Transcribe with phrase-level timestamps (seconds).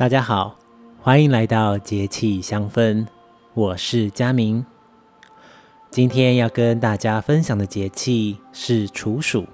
[0.00, 0.56] 大家好，
[1.02, 3.06] 欢迎来到节气香氛，
[3.52, 4.64] 我是佳明。
[5.90, 9.44] 今天要跟大家分享的节气是处暑，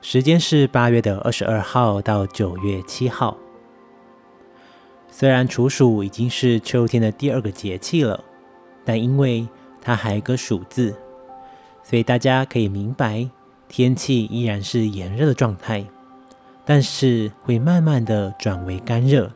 [0.00, 3.36] 时间是八月的二十二号到九月七号。
[5.08, 8.24] 虽然处暑已经是秋天的第二个节气了，
[8.84, 9.46] 但因为
[9.80, 10.96] 它还有个暑字，
[11.84, 13.30] 所以大家可以明白，
[13.68, 15.86] 天气依然是炎热的状态。
[16.64, 19.30] 但是会慢慢的转为干热，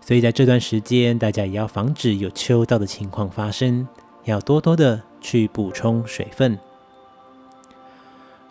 [0.00, 3.88] 所以在这段时间，大家也要防止有秋燥的情况发生，
[4.24, 6.58] 要多多的去补充水分。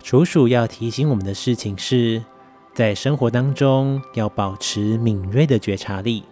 [0.02, 2.24] 处暑要提醒我们的事情是，
[2.74, 6.24] 在生活当中要保持敏锐的觉察力，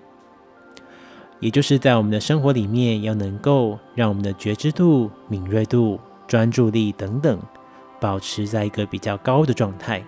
[1.39, 7.39] 也就是在我们的生活里面要能够让我们的觉知度、敏锐度、专注力等等，
[7.99, 10.03] 保持在一个比较高的状态。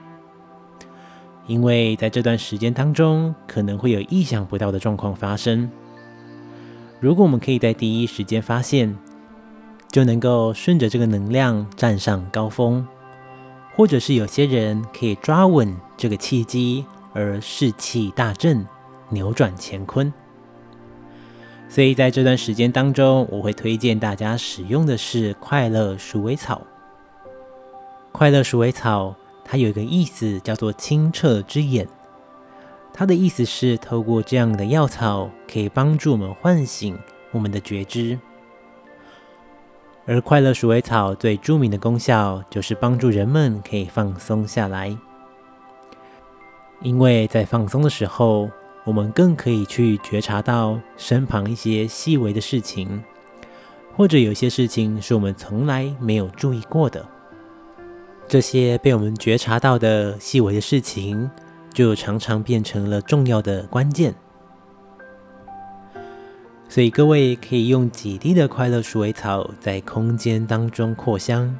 [1.45, 5.69] 因为在这段时间当中，可能会有意想不到的状况发生。
[6.99, 8.97] 如果我们可以在第一时间发现，
[9.91, 12.87] 就能够顺着这个能量站上高峰，
[13.75, 18.65] 或者是有些人可以抓稳这个契机而士气大振，
[19.09, 20.11] 扭转乾坤。
[21.67, 26.61] 所以在这段时间当中，我会推荐大家使用的是快乐鼠尾草。
[28.13, 29.15] 快乐鼠尾草。
[29.45, 31.87] 它有一个意思叫做清澈之眼，
[32.93, 36.97] 它的意思是透过这样的药草，可以帮助我们唤醒
[37.31, 38.17] 我们的觉知。
[40.05, 44.97] 而快乐鼠尾草最著名的功效就是帮助人们可以放松下来，
[46.81, 48.49] 因为在放松的时候，
[48.83, 53.01] 我们更可以去觉察到身旁一些细微的事情，
[53.95, 57.07] 或者有些事情是我们从来没有注意过的。
[58.27, 61.29] 这些被我们觉察到的细微的事情，
[61.71, 64.15] 就常常变成了重要的关键。
[66.67, 71.55] 所以各位可以用几滴的快乐鼠尾草在空间当中扩香，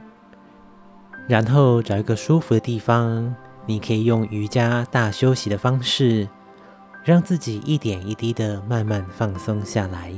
[1.28, 3.35] 然后找一个舒服的地方，
[3.68, 6.28] 你可以用瑜伽大休息的方式，
[7.03, 10.12] 让自己一点一滴的慢慢放松下来。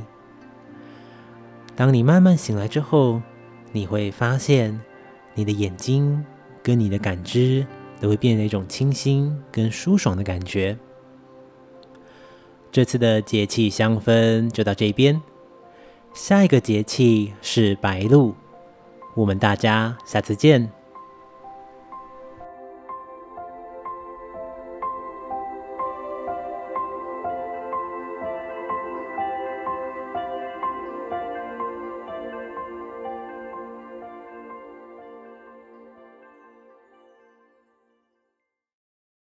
[1.76, 3.22] 当你慢慢醒来之后，
[3.74, 4.80] 你会发现
[5.34, 6.26] 你的眼睛。
[6.66, 7.64] 跟你的感知
[8.02, 10.76] 都会变得一种清新跟舒爽的感觉。
[12.72, 15.22] 这次的节气香氛就到这边，
[16.16, 18.34] 下一个节气是白露，
[19.14, 20.72] 我们大家下次见。